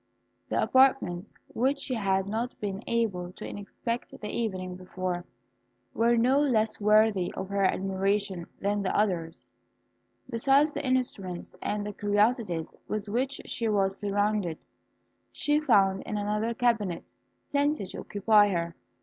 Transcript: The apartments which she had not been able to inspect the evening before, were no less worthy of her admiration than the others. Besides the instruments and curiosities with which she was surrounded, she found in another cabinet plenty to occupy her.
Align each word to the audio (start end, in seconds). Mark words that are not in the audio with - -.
The 0.49 0.59
apartments 0.59 1.31
which 1.53 1.77
she 1.77 1.93
had 1.93 2.25
not 2.25 2.59
been 2.59 2.83
able 2.87 3.31
to 3.33 3.47
inspect 3.47 4.09
the 4.09 4.27
evening 4.29 4.75
before, 4.75 5.25
were 5.93 6.17
no 6.17 6.39
less 6.39 6.81
worthy 6.81 7.31
of 7.35 7.49
her 7.49 7.61
admiration 7.63 8.47
than 8.59 8.81
the 8.81 8.97
others. 8.97 9.45
Besides 10.27 10.73
the 10.73 10.83
instruments 10.83 11.53
and 11.61 11.95
curiosities 11.99 12.75
with 12.87 13.09
which 13.09 13.41
she 13.45 13.69
was 13.69 13.95
surrounded, 13.95 14.57
she 15.31 15.59
found 15.59 16.01
in 16.01 16.17
another 16.17 16.55
cabinet 16.55 17.03
plenty 17.51 17.85
to 17.85 17.99
occupy 17.99 18.47
her. 18.47 18.75